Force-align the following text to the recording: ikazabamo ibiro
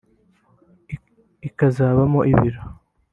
ikazabamo 1.47 2.19
ibiro 2.31 2.61